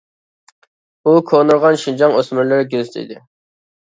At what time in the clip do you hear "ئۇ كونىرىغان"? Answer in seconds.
1.03-1.77